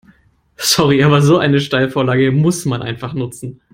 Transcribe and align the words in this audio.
Sorry, 0.57 1.03
aber 1.03 1.21
so 1.21 1.37
eine 1.37 1.61
Steilvorlage 1.61 2.31
muss 2.31 2.65
man 2.65 2.81
einfach 2.81 3.13
nutzen. 3.13 3.61